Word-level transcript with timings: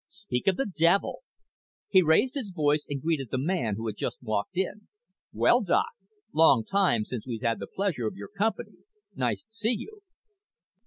"Speak 0.09 0.47
of 0.47 0.55
the 0.57 0.65
devil." 0.65 1.19
He 1.87 2.01
raised 2.01 2.33
his 2.33 2.49
voice 2.49 2.87
and 2.89 3.03
greeted 3.03 3.27
the 3.29 3.37
man 3.37 3.75
who 3.75 3.85
had 3.85 3.97
just 3.97 4.17
walked 4.23 4.57
in. 4.57 4.87
"Well, 5.31 5.61
Doc. 5.61 5.91
Long 6.33 6.65
time 6.65 7.05
since 7.05 7.27
we've 7.27 7.43
had 7.43 7.59
the 7.59 7.67
pleasure 7.67 8.07
of 8.07 8.15
your 8.15 8.29
company. 8.35 8.77
Nice 9.15 9.43
to 9.43 9.51
see 9.51 9.73
you." 9.77 10.01